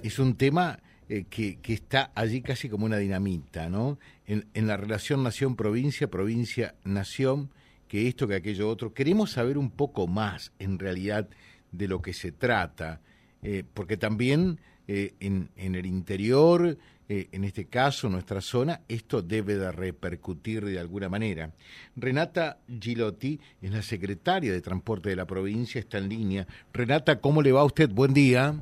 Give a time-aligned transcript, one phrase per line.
[0.00, 0.78] Es un tema
[1.08, 3.98] eh, que, está allí casi como una dinamita, ¿no?
[4.28, 7.50] En, la relación nación-provincia, provincia-nación,
[7.88, 8.94] que esto, que aquello otro.
[8.94, 11.28] Queremos saber un poco más, en realidad,
[11.72, 13.00] de lo que se trata,
[13.42, 16.78] eh, porque también eh, en, en, el interior,
[17.08, 21.52] eh, en este caso, nuestra zona, esto debe de repercutir de alguna manera.
[21.96, 26.46] Renata Gilotti es la secretaria de Transporte de la provincia, está en línea.
[26.72, 27.90] Renata, ¿cómo le va a usted?
[27.90, 28.54] Buen día.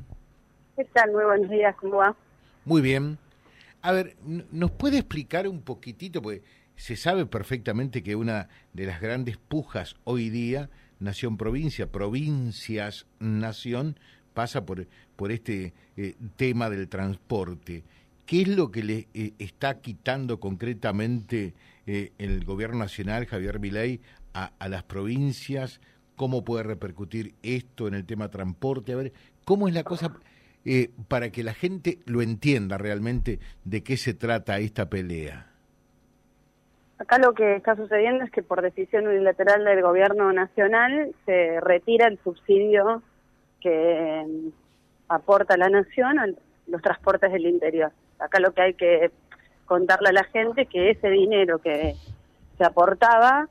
[0.77, 1.11] ¿Qué tal?
[1.11, 2.15] Muy buenos días, ¿cómo va?
[2.63, 3.17] Muy bien.
[3.81, 4.15] A ver,
[4.51, 6.21] ¿nos puede explicar un poquitito?
[6.21, 6.43] Porque
[6.75, 13.99] se sabe perfectamente que una de las grandes pujas hoy día, nación-provincia, provincias-nación,
[14.35, 14.85] pasa por,
[15.15, 17.83] por este eh, tema del transporte.
[18.27, 21.55] ¿Qué es lo que le eh, está quitando concretamente
[21.87, 23.99] eh, el gobierno nacional, Javier Milei,
[24.35, 25.81] a, a las provincias?
[26.15, 28.93] ¿Cómo puede repercutir esto en el tema transporte?
[28.93, 29.11] A ver,
[29.43, 30.13] ¿cómo es la cosa?
[30.69, 35.47] Eh, para que la gente lo entienda realmente de qué se trata esta pelea?
[36.97, 42.07] Acá lo que está sucediendo es que por decisión unilateral del gobierno nacional se retira
[42.09, 43.01] el subsidio
[43.61, 44.49] que mm,
[45.07, 46.27] aporta la nación a
[46.67, 47.93] los transportes del interior.
[48.19, 49.11] Acá lo que hay que
[49.67, 51.95] contarle a la gente que ese dinero que
[52.57, 53.47] se aportaba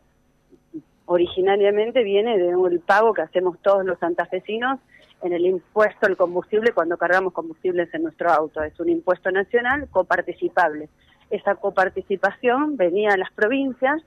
[1.06, 4.80] originariamente viene de un pago que hacemos todos los santafesinos
[5.22, 8.62] en el impuesto al combustible cuando cargamos combustibles en nuestro auto.
[8.62, 10.88] Es un impuesto nacional coparticipable.
[11.30, 14.02] Esa coparticipación venía a las provincias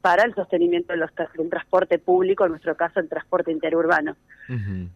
[0.00, 4.16] para el sostenimiento de los, del transporte público, en nuestro caso el transporte interurbano.
[4.48, 4.88] Uh -huh.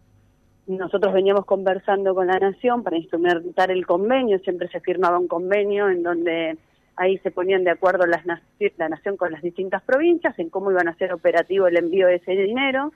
[0.67, 5.89] Nosotros veníamos conversando con la Nación para instrumentar el convenio, siempre se firmaba un convenio
[5.89, 6.59] en donde
[6.95, 10.89] ahí se ponían de acuerdo las, la Nación con las distintas provincias en cómo iban
[10.89, 12.93] a ser operativo el envío de ese dinero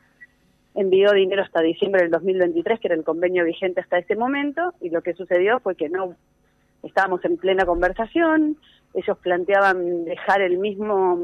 [0.75, 4.91] envió dinero hasta diciembre del 2023, que era el convenio vigente hasta ese momento, y
[4.91, 6.15] lo que sucedió fue que no
[6.83, 8.56] estábamos en plena conversación,
[8.95, 11.19] ellos planteaban dejar el mismo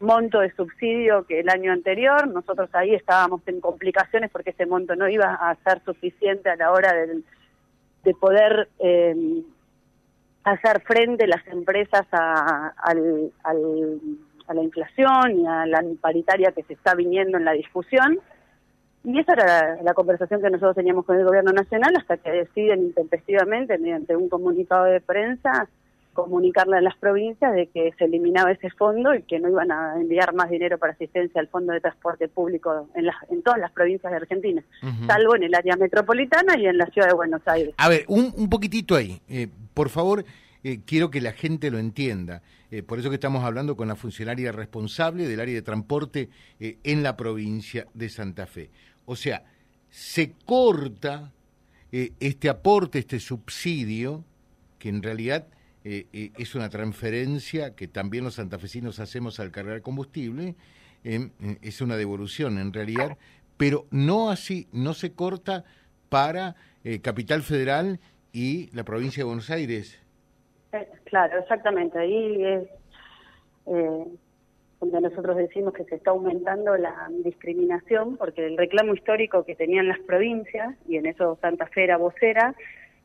[0.00, 4.94] monto de subsidio que el año anterior, nosotros ahí estábamos en complicaciones porque ese monto
[4.94, 7.22] no iba a ser suficiente a la hora de,
[8.04, 9.42] de poder eh,
[10.44, 16.74] hacer frente las empresas a, al, a la inflación y a la paritaria que se
[16.74, 18.20] está viniendo en la discusión.
[19.06, 22.28] Y esa era la, la, conversación que nosotros teníamos con el gobierno nacional hasta que
[22.28, 25.68] deciden intempestivamente, mediante un comunicado de prensa,
[26.12, 29.94] comunicarle a las provincias de que se eliminaba ese fondo y que no iban a
[30.00, 33.70] enviar más dinero para asistencia al fondo de transporte público en, las, en todas las
[33.70, 35.06] provincias de Argentina, uh -huh.
[35.06, 37.74] salvo en el área metropolitana y en la ciudad de Buenos Aires.
[37.76, 40.24] A ver, un, un poquitito ahí, eh, por favor,
[40.64, 42.42] eh, quiero que la gente lo entienda.
[42.72, 46.28] Eh, por eso que estamos hablando con la funcionaria responsable del área de transporte
[46.58, 48.70] eh, en la provincia de Santa Fe.
[49.06, 49.44] O sea,
[49.88, 51.32] se corta
[51.92, 54.24] eh, este aporte, este subsidio,
[54.78, 55.46] que en realidad
[55.84, 60.54] eh, eh, es una transferencia que también los santafesinos hacemos al cargar combustible,
[61.04, 63.16] es una devolución en realidad,
[63.56, 65.64] pero no así, no se corta
[66.08, 66.56] para
[67.02, 68.00] Capital Federal
[68.32, 70.00] y la provincia de Buenos Aires.
[71.04, 71.96] Claro, exactamente.
[71.96, 72.68] Ahí es
[74.80, 79.88] donde nosotros decimos que se está aumentando la discriminación, porque el reclamo histórico que tenían
[79.88, 82.54] las provincias, y en eso Santa Fe era vocera,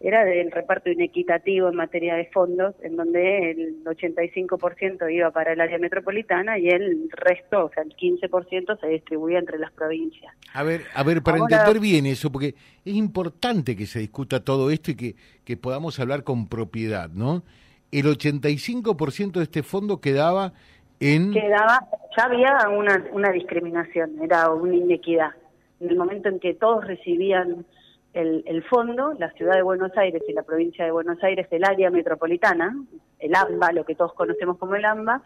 [0.04, 5.62] era del reparto inequitativo en materia de fondos, en donde el 85% iba para el
[5.62, 10.34] área metropolitana y el resto, o sea, el 15% se distribuía entre las provincias.
[10.54, 14.44] A ver, a ver, para Ahora, entender bien eso, porque es importante que se discuta
[14.44, 15.16] todo esto y que,
[15.46, 17.44] que podamos hablar con propiedad, ¿no?
[17.92, 20.54] El 85% de este fondo quedaba
[21.02, 25.32] Quedaba, ya había una, una discriminación, era una inequidad.
[25.80, 27.66] En el momento en que todos recibían
[28.14, 31.64] el, el, fondo, la ciudad de Buenos Aires y la provincia de Buenos Aires, el
[31.64, 32.76] área metropolitana,
[33.18, 35.24] el AMBA, lo que todos conocemos como el AMBA,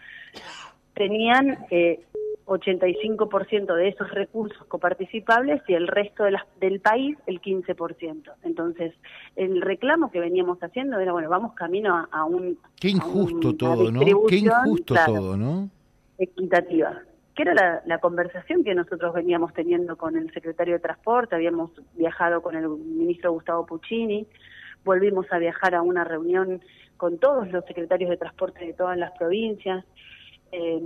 [0.94, 2.00] tenían eh,
[2.46, 8.32] 85% de esos recursos coparticipables y el resto de la, del país el 15%.
[8.44, 8.94] Entonces,
[9.36, 12.58] el reclamo que veníamos haciendo era, bueno, vamos camino a, a un...
[12.80, 14.00] Qué injusto un, todo, ¿no?
[14.28, 15.70] Qué injusto claro, todo, ¿no?
[16.18, 17.02] Equitativa
[17.36, 21.70] que era la, la, conversación que nosotros veníamos teniendo con el secretario de Transporte, habíamos
[21.96, 24.26] viajado con el ministro Gustavo Puccini,
[24.86, 26.62] volvimos a viajar a una reunión
[26.96, 29.84] con todos los secretarios de Transporte de todas las provincias,
[30.54, 30.82] eh,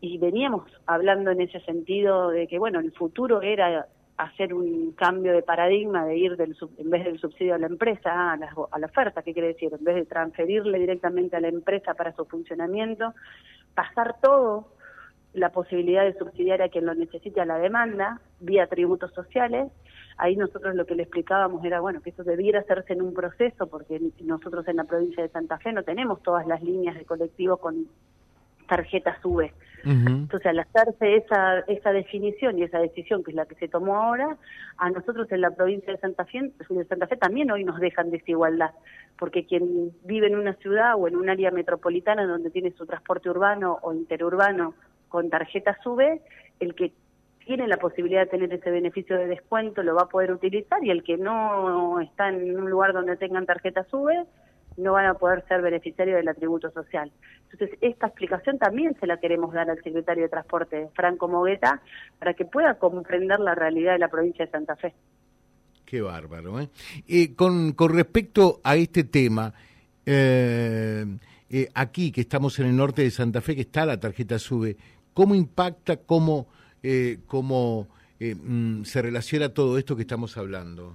[0.00, 3.86] y veníamos hablando en ese sentido de que, bueno, el futuro era
[4.16, 8.32] hacer un cambio de paradigma, de ir del en vez del subsidio a la empresa,
[8.32, 9.72] a la, a la oferta, ¿qué quiere decir?
[9.72, 13.14] En vez de transferirle directamente a la empresa para su funcionamiento,
[13.74, 14.68] pasar todo
[15.34, 19.70] la posibilidad de subsidiar a quien lo necesite a la demanda, vía tributos sociales,
[20.16, 23.68] ahí nosotros lo que le explicábamos era, bueno, que eso debiera hacerse en un proceso,
[23.68, 27.58] porque nosotros en la provincia de Santa Fe no tenemos todas las líneas de colectivo
[27.58, 27.86] con
[28.68, 29.52] tarjetas SUBE.
[29.84, 33.96] Entonces, al hacerse esa, esa definición y esa decisión, que es la que se tomó
[33.96, 34.36] ahora,
[34.76, 38.10] a nosotros en la provincia de Santa Fe, de Santa Fe también hoy nos dejan
[38.10, 38.72] desigualdad,
[39.18, 43.30] porque quien vive en una ciudad o en un área metropolitana donde tiene su transporte
[43.30, 44.74] urbano o interurbano
[45.08, 46.20] con tarjeta SUBE,
[46.60, 46.92] el que
[47.46, 50.90] tiene la posibilidad de tener ese beneficio de descuento lo va a poder utilizar y
[50.90, 54.26] el que no está en un lugar donde tengan tarjeta SUBE
[54.78, 57.10] no van a poder ser beneficiarios del atributo social.
[57.50, 61.82] Entonces, esta explicación también se la queremos dar al secretario de Transporte, Franco Mogueta,
[62.18, 64.94] para que pueda comprender la realidad de la provincia de Santa Fe.
[65.84, 66.60] Qué bárbaro.
[66.60, 66.68] ¿eh?
[67.08, 69.52] eh con, con, respecto a este tema,
[70.06, 71.04] eh,
[71.50, 74.76] eh, aquí que estamos en el norte de Santa Fe, que está la tarjeta SUBE,
[75.12, 76.46] ¿cómo impacta, cómo,
[77.26, 77.88] cómo
[78.20, 80.94] mm, se relaciona todo esto que estamos hablando?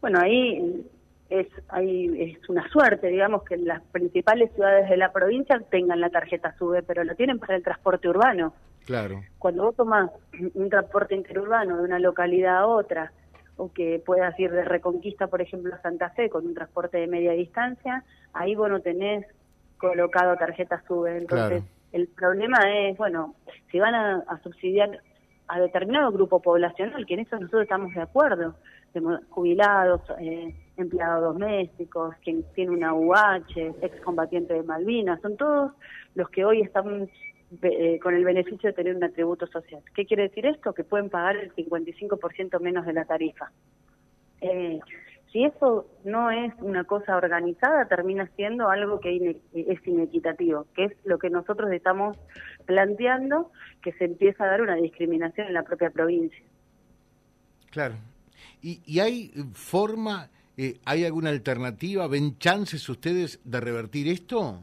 [0.00, 0.86] Bueno, ahí
[1.40, 1.48] es,
[1.78, 6.82] es una suerte, digamos, que las principales ciudades de la provincia tengan la tarjeta SUBE,
[6.82, 8.52] pero lo tienen para el transporte urbano.
[8.84, 9.22] Claro.
[9.38, 10.10] Cuando vos tomás
[10.54, 13.12] un transporte interurbano de una localidad a otra,
[13.56, 17.06] o que puedas ir de Reconquista, por ejemplo, a Santa Fe con un transporte de
[17.06, 19.26] media distancia, ahí vos no tenés
[19.78, 21.18] colocado tarjeta SUBE.
[21.18, 21.62] Entonces,
[21.92, 23.34] el problema es, bueno,
[23.70, 25.00] si van a subsidiar
[25.48, 28.54] a determinado grupo poblacional, que en eso nosotros estamos de acuerdo,
[29.30, 35.72] jubilados, eh, empleados domésticos, quien tiene una UH, excombatiente de Malvinas, son todos
[36.14, 37.08] los que hoy están
[37.62, 39.82] eh, con el beneficio de tener un atributo social.
[39.94, 40.72] ¿Qué quiere decir esto?
[40.72, 43.50] Que pueden pagar el 55% menos de la tarifa.
[44.40, 44.80] Eh,
[45.32, 50.92] si eso no es una cosa organizada, termina siendo algo que es inequitativo, que es
[51.04, 52.18] lo que nosotros estamos
[52.66, 53.50] planteando,
[53.82, 56.44] que se empieza a dar una discriminación en la propia provincia.
[57.70, 57.94] Claro.
[58.60, 62.06] ¿Y, hay forma, eh, hay alguna alternativa?
[62.06, 64.60] ¿Ven chances ustedes de revertir esto?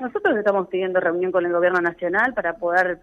[0.00, 3.00] Nosotros estamos pidiendo reunión con el Gobierno Nacional para poder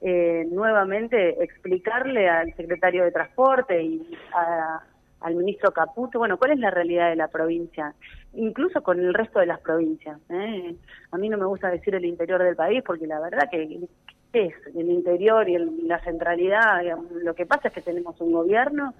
[0.00, 4.80] eh, nuevamente explicarle al secretario de Transporte y a
[5.20, 7.94] al ministro Caputo, bueno, ¿cuál es la realidad de la provincia?
[8.34, 10.18] Incluso con el resto de las provincias.
[10.28, 10.76] ¿eh?
[11.10, 13.88] A mí no me gusta decir el interior del país porque la verdad que
[14.32, 15.56] es el interior y
[15.86, 16.82] la centralidad,
[17.22, 18.94] lo que pasa es que tenemos un gobierno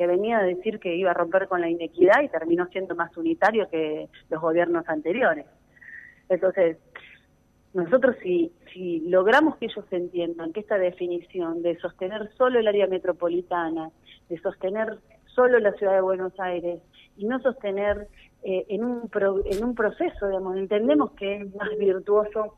[0.00, 3.14] que venía a decir que iba a romper con la inequidad y terminó siendo más
[3.18, 5.44] unitario que los gobiernos anteriores.
[6.30, 6.78] Entonces,
[7.74, 12.86] nosotros si, si logramos que ellos entiendan que esta definición de sostener solo el área
[12.86, 13.90] metropolitana,
[14.30, 16.80] de sostener solo la ciudad de Buenos Aires
[17.18, 18.08] y no sostener
[18.42, 19.10] eh, en, un
[19.44, 22.56] en un proceso, digamos, entendemos que es más virtuoso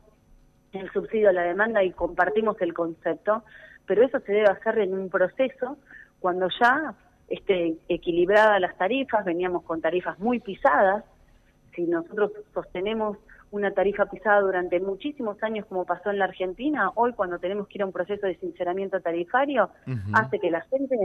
[0.71, 3.43] el subsidio a la demanda y compartimos el concepto,
[3.85, 5.77] pero eso se debe hacer en un proceso
[6.21, 6.95] cuando ya
[7.27, 11.03] esté equilibrada las tarifas, veníamos con tarifas muy pisadas,
[11.75, 13.17] si nosotros sostenemos
[13.53, 17.77] una tarifa pisada durante muchísimos años como pasó en la Argentina, hoy cuando tenemos que
[17.77, 19.69] ir a un proceso de sinceramiento tarifario,
[20.11, 20.97] hace que la gente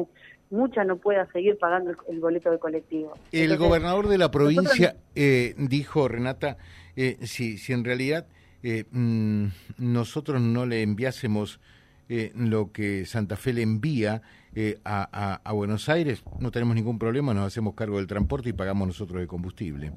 [0.51, 3.13] mucha no pueda seguir pagando el, boleto de colectivo.
[3.33, 6.57] El gobernador de la provincia eh, dijo, Renata,
[6.97, 8.27] eh, si, si en realidad
[8.63, 11.61] eh, mm, nosotros no le enviásemos
[12.09, 14.23] eh, lo que Santa Fe le envía
[14.55, 18.89] eh, a, Buenos Aires, no tenemos ningún problema, nos hacemos cargo del transporte y pagamos
[18.89, 19.93] nosotros el combustible.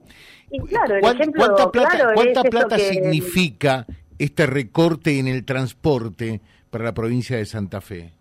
[0.99, 3.85] ¿Cuánta plata, significa
[4.19, 8.13] este recorte en el transporte para la provincia de Santa Fe?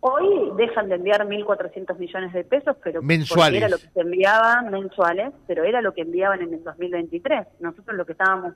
[0.00, 3.58] Hoy dejan de enviar 1.400 millones de pesos, pero mensuales.
[3.58, 7.46] era lo que se enviaban mensuales, pero era lo que enviaban en el 2023.
[7.60, 8.54] Nosotros lo que estábamos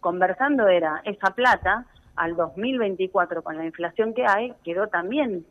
[0.00, 1.86] conversando era esa plata
[2.20, 5.46] al 2024 con la inflación que hay, quedó también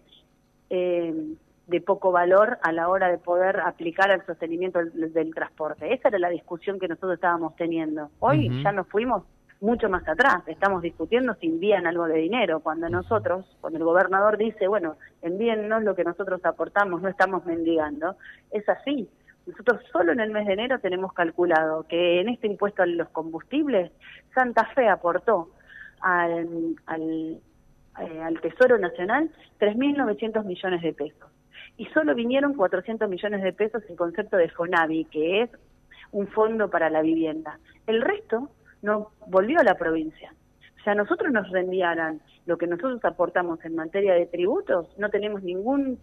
[0.69, 1.33] eh,
[1.65, 5.91] de poco valor a la hora de poder aplicar al sostenimiento del, transporte.
[5.91, 8.11] Esa era la discusión que nosotros estábamos teniendo.
[8.19, 9.23] Hoy ya nos fuimos
[9.61, 14.37] mucho más atrás, estamos discutiendo si envían algo de dinero, cuando nosotros, cuando el gobernador
[14.37, 18.15] dice, bueno, envíennos lo que nosotros aportamos, no estamos mendigando,
[18.51, 19.09] es así.
[19.47, 23.09] Nosotros solo en el mes de enero tenemos calculado que en este impuesto a los
[23.09, 23.91] combustibles,
[24.35, 25.49] Santa Fe aportó
[26.01, 27.41] al, al,
[27.99, 29.29] eh, al Tesoro Nacional
[29.59, 31.29] 3.900 millones de pesos.
[31.77, 35.49] Y solo vinieron 400 millones de pesos en concepto de FONAVI, que es
[36.11, 37.59] un fondo para la vivienda.
[37.87, 38.49] El resto
[38.81, 40.33] no volvió a la provincia.
[40.79, 45.43] O sea, nosotros nos reenviaran lo que nosotros aportamos en materia de tributos, no tenemos
[45.43, 45.99] ningún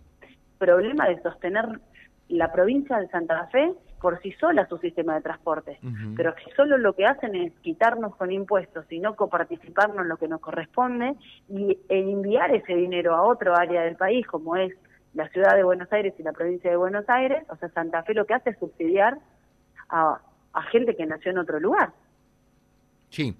[0.58, 1.80] problema de sostener
[2.28, 5.78] la provincia de Santa Fe por sí sola su sistema de transporte,
[6.16, 10.16] pero si solo lo que hacen es quitarnos con impuestos y no coparticiparnos en lo
[10.16, 11.14] que nos corresponde
[11.48, 14.72] y, e enviar ese dinero a otro área del país, como es
[15.14, 18.12] la ciudad de Buenos Aires y la provincia de Buenos Aires, o sea, Santa Fe
[18.12, 19.18] lo que hace es subsidiar
[19.88, 20.20] a,
[20.70, 21.92] gente que nació en otro lugar.
[23.10, 23.34] Sí.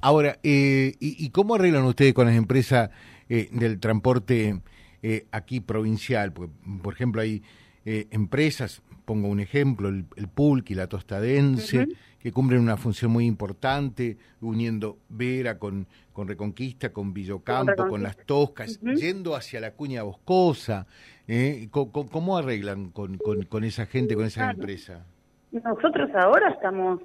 [0.00, 2.90] Ahora, eh, ¿y, cómo arreglan ustedes con las empresas
[3.28, 4.60] eh, del transporte
[5.02, 6.32] eh, aquí provincial?
[6.32, 7.42] por ejemplo, hay
[7.84, 11.88] empresas, pongo un ejemplo, el, el Pulque y la Tostadense,
[12.20, 18.16] que cumplen una función muy importante, uniendo Vera con, con Reconquista, con Villocampo, con, Las
[18.18, 20.86] Toscas, yendo hacia la cuña boscosa.
[21.26, 21.66] ¿eh?
[21.72, 25.04] ¿Cómo, arreglan con, con, esa gente, con esa empresa?
[25.50, 27.00] Nosotros ahora estamos,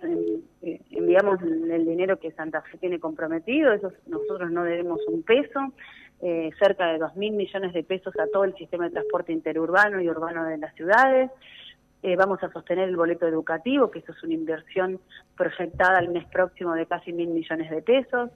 [0.61, 5.73] eh, enviamos el dinero que Santa Fe tiene comprometido, eso, nosotros no debemos un peso,
[6.21, 9.99] eh, cerca de dos mil millones de pesos a todo el sistema de transporte interurbano
[10.01, 11.31] y urbano de las ciudades.
[12.05, 14.99] Eh, vamos a sostener el boleto educativo, que eso es una inversión
[15.35, 18.29] proyectada al mes próximo de casi mil millones de pesos.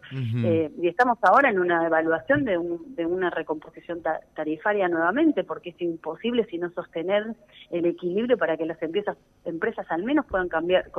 [0.43, 4.01] Eh, y estamos ahora en una evaluación de, una recomposición
[4.33, 7.35] tarifaria nuevamente, porque es imposible sino sostener
[7.69, 10.89] el equilibrio para que las empresas, empresas al menos puedan cambiar,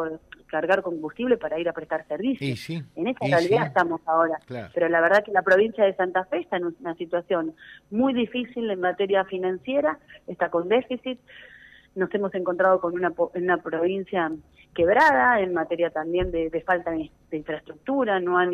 [0.47, 2.71] cargar combustible para ir a prestar servicios.
[2.95, 4.39] en esa realidad estamos ahora.
[4.73, 7.53] Pero la verdad que la provincia de Santa Fe está en una situación
[7.91, 9.99] muy difícil en materia financiera,
[10.29, 11.19] está con déficit
[11.95, 14.31] nos hemos encontrado con una, una provincia
[14.75, 18.53] quebrada en materia también de, falta de, infraestructura, no han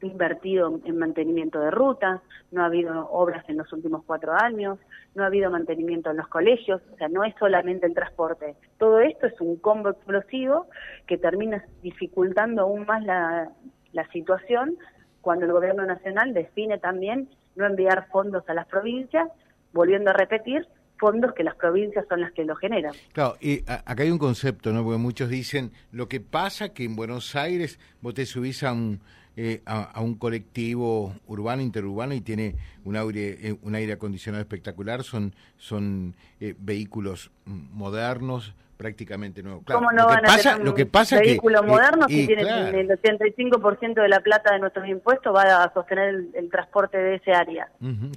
[0.00, 4.78] invertido en mantenimiento de rutas, no ha habido obras en los últimos cuatro años,
[5.14, 8.56] no ha habido mantenimiento en los colegios, o sea, no es solamente el transporte.
[8.78, 10.66] Todo esto es un combo explosivo
[11.06, 13.50] que termina dificultando aún más la,
[13.92, 14.76] la situación
[15.20, 19.28] cuando el gobierno nacional define también no enviar fondos a las provincias,
[19.72, 20.66] volviendo a repetir,
[21.02, 22.92] fondos que las provincias son las que lo generan.
[23.12, 24.84] Claro, y acá hay un concepto, ¿no?
[24.84, 29.00] Porque muchos dicen, lo que pasa que en Buenos Aires vos te subís a un,
[29.36, 32.54] eh, a, un colectivo urbano, interurbano y tiene
[32.84, 39.64] un aire, eh, un aire acondicionado espectacular, son, son eh, vehículos modernos, prácticamente nuevos.
[39.66, 44.08] ¿Cómo no van a tener lo que pasa vehículo moderno si tiene el 85% de
[44.08, 47.68] la plata de nuestros impuestos va a sostener el, transporte de ese área?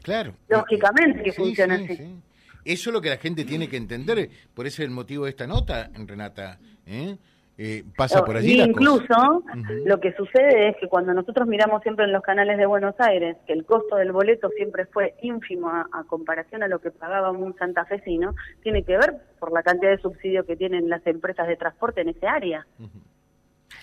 [0.03, 0.33] claro.
[0.49, 2.21] Lógicamente que funciona así.
[2.65, 5.29] Eso es lo que la gente tiene que entender, por ese es el motivo de
[5.29, 6.57] esta nota, Renata.
[6.87, 7.15] ¿eh?
[7.57, 8.59] Eh, pasa por allí.
[8.59, 9.43] Incluso
[9.85, 13.37] lo que sucede es que cuando nosotros miramos siempre en los canales de Buenos Aires
[13.47, 17.55] que el costo del boleto siempre fue ínfimo a, comparación a lo que pagaba un
[17.55, 22.01] santafesino, tiene que ver por la cantidad de subsidio que tienen las empresas de transporte
[22.01, 22.65] en ese área.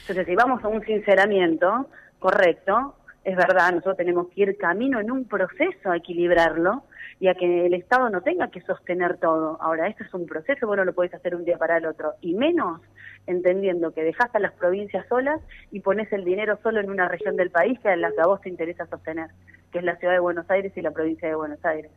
[0.01, 5.11] Entonces, si vamos a un sinceramiento correcto, es verdad, nosotros tenemos que ir camino en
[5.11, 6.85] un proceso a equilibrarlo
[7.21, 9.61] y a que el Estado no tenga que sostener todo.
[9.61, 12.15] Ahora, esto es un proceso, vos no lo podés hacer un día para el otro,
[12.21, 12.81] y menos
[13.27, 15.41] entendiendo que dejás a las provincias solas
[15.71, 18.27] y pones el dinero solo en una región del país que es la que a
[18.27, 19.31] vos te interesa sostener
[19.73, 21.91] que es la ciudad de Buenos Aires y la provincia de Buenos Aires.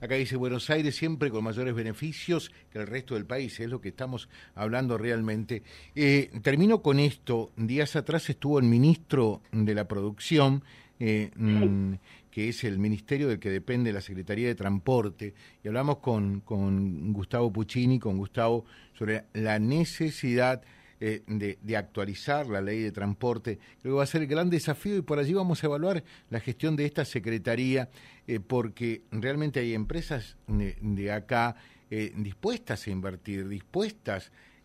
[0.00, 3.80] Acá dice Buenos Aires siempre con mayores beneficios que el resto del país, es lo
[3.80, 5.62] que estamos hablando realmente.
[5.94, 10.64] Eh, termino con esto, días atrás estuvo el ministro de la Producción,
[11.00, 11.94] eh, mm,
[12.30, 17.12] que es el ministerio del que depende la Secretaría de Transporte, y hablamos con, con
[17.12, 18.64] Gustavo Puccini, con Gustavo,
[18.94, 20.62] sobre la necesidad
[21.00, 23.60] eh, de, actualizar la ley de transporte.
[23.80, 26.40] Creo que va a ser el gran desafío y por allí vamos a evaluar la
[26.40, 27.88] gestión de esta Secretaría,
[28.26, 31.54] eh, porque realmente hay empresas de, acá
[31.88, 34.57] eh, dispuestas a invertir, dispuestas a,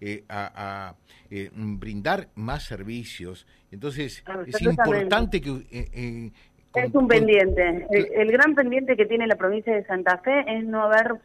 [1.54, 3.48] brindar más servicios.
[3.72, 6.32] Entonces, es importante que...
[6.76, 7.88] es un pendiente.
[7.92, 11.16] El, gran pendiente que tiene la provincia de Santa Fe es no haber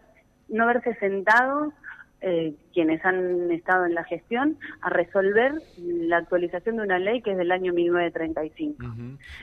[0.49, 1.73] no haberse sentado
[2.21, 7.31] eh, quienes han estado en la gestión a resolver la actualización de una ley que
[7.31, 8.85] es del año 1935.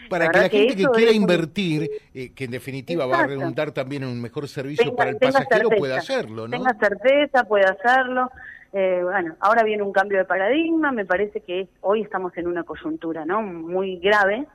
[0.10, 4.04] Para que la gente que, quiera invertir, eh, que en definitiva va a redundar también
[4.04, 6.58] en un mejor servicio para el pasajero, pueda hacerlo, ¿no?
[6.58, 8.30] Tenga certeza, puede hacerlo.
[8.77, 12.63] Eh, bueno, ahora viene un cambio de paradigma, me parece que hoy estamos en una
[12.63, 14.46] coyuntura no muy grave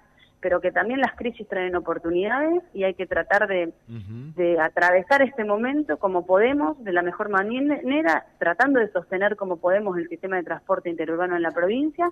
[0.40, 3.72] pero que también las crisis traen oportunidades y hay que tratar de,
[4.58, 10.08] atravesar este momento como podemos, de la mejor manera, tratando de sostener como podemos el
[10.08, 12.10] sistema de transporte interurbano en la provincia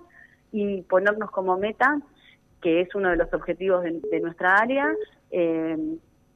[0.51, 1.99] y ponernos como meta,
[2.61, 4.87] que es uno de los objetivos de, nuestra área,
[5.31, 5.77] eh,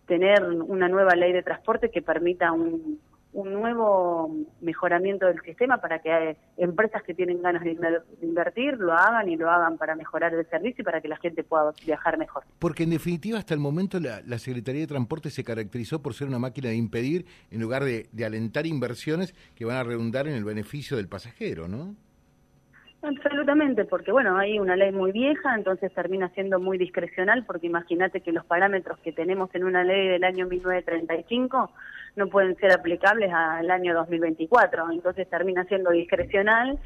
[0.07, 2.99] tener una nueva ley de transporte que permita un,
[3.33, 7.77] un nuevo mejoramiento del sistema para que eh, empresas que tienen ganas de
[8.21, 11.43] invertir lo hagan y lo hagan para mejorar el servicio y para que la gente
[11.43, 12.43] pueda viajar mejor.
[12.59, 16.39] Porque en definitiva hasta el momento la, Secretaría de Transporte se caracterizó por ser una
[16.39, 20.97] máquina de impedir en lugar de, alentar inversiones que van a redundar en el beneficio
[20.97, 21.95] del pasajero, ¿no?
[23.01, 28.21] Absolutamente, porque bueno, hay una ley muy vieja, entonces termina siendo muy discrecional, porque imagínate
[28.21, 31.69] que los parámetros que tenemos en una ley del año 1935
[32.15, 36.79] no pueden ser aplicables al año 2024, entonces termina siendo discrecional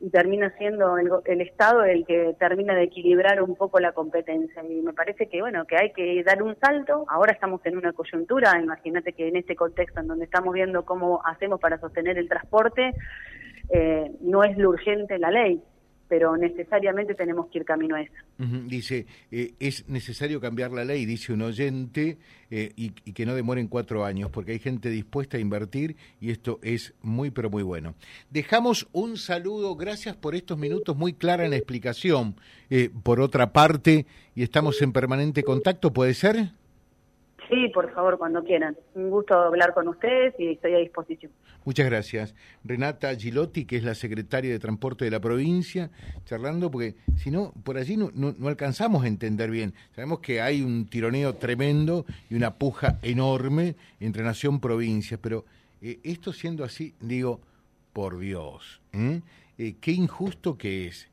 [0.00, 4.62] y termina siendo el, el, Estado el que termina de equilibrar un poco la competencia.
[4.64, 7.04] Y me parece que, bueno, que hay que dar un salto.
[7.08, 11.20] Ahora estamos en una coyuntura, imagínate que en este contexto en donde estamos viendo cómo
[11.26, 12.94] hacemos para sostener el transporte,
[13.68, 15.62] eh, no es lo urgente la ley,
[16.10, 18.12] pero necesariamente tenemos que ir camino a eso.
[18.66, 22.18] Dice, eh, es necesario cambiar la ley, dice un oyente,
[22.50, 26.58] eh, y, que no demoren cuatro años, porque hay gente dispuesta a invertir y esto
[26.62, 27.94] es muy, pero muy bueno.
[28.28, 32.34] Dejamos un saludo, gracias por estos minutos, muy clara la explicación.
[33.04, 36.50] por otra parte, y estamos en permanente contacto, ¿puede ser?
[37.50, 38.76] Sí, por favor, cuando quieran.
[38.94, 41.32] Un gusto hablar con ustedes y estoy a disposición.
[41.64, 42.34] Muchas gracias.
[42.62, 45.90] Renata Gilotti, que es la secretaria de Transporte de la provincia,
[46.24, 49.74] charlando, porque si no, por allí no, no, alcanzamos a entender bien.
[49.96, 55.44] Sabemos que hay un tironeo tremendo y una puja enorme entre nación-provincia, pero
[55.82, 57.40] eh, esto siendo así, digo,
[57.92, 59.22] por Dios, ¿eh?
[59.58, 61.08] Eh, qué injusto que es.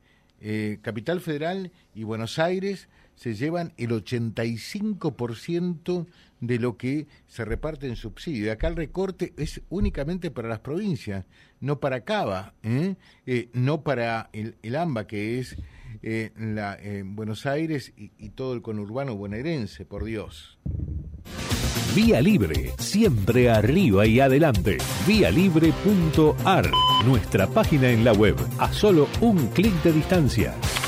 [0.82, 6.06] Capital Federal y Buenos Aires se llevan el 85%
[6.40, 8.52] de lo que se reparte en subsidio.
[8.52, 11.24] Acá el recorte es únicamente para las provincias,
[11.60, 12.96] no para Cava, ¿eh?
[13.26, 15.56] Eh, no para el, AMBA, que es
[16.02, 20.58] eh, Buenos Aires y, y todo el conurbano bonaerense, por Dios.
[21.94, 24.78] Vía Libre, siempre arriba y adelante.
[25.06, 26.70] Vialibre.ar,
[27.04, 30.54] nuestra página en la web, a solo un clic de distancia